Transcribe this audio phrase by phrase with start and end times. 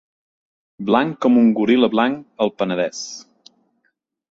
[0.87, 3.05] Blanc com un goril·la blanc al Penedès.